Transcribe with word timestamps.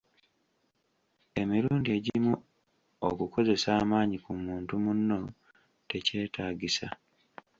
Emirundi 1.41 1.89
egimu 1.97 2.33
okukozesa 3.07 3.69
amaanyi 3.81 4.17
ku 4.23 4.31
muntu 4.43 4.73
munno 4.83 5.17
tekyetaagisa. 5.89 6.87